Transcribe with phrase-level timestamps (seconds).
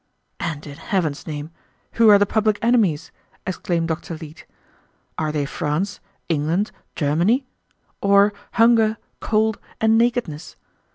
[0.39, 1.51] "And, in heaven's name,
[1.91, 3.11] who are the public enemies?"
[3.45, 4.17] exclaimed Dr.
[4.17, 4.47] Leete.
[5.19, 7.45] "Are they France, England, Germany,
[8.01, 10.55] or hunger, cold, and nakedness?